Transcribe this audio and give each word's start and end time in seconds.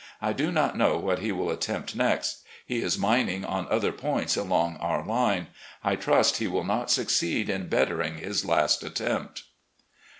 I 0.19 0.33
do 0.33 0.51
not 0.51 0.75
know 0.75 0.97
what 0.97 1.19
he 1.19 1.31
will 1.31 1.51
attempt 1.51 1.95
next. 1.95 2.41
He 2.65 2.81
is 2.81 2.97
mining 2.97 3.45
on 3.45 3.67
other 3.69 3.91
points 3.91 4.35
along 4.35 4.77
our 4.77 5.05
line. 5.05 5.49
I 5.83 5.95
trust 5.95 6.37
he 6.37 6.47
will 6.47 6.63
not 6.63 6.89
succeed 6.89 7.51
in 7.51 7.67
bettering 7.69 8.15
his 8.17 8.43
last 8.43 8.81
attempt. 8.81 9.43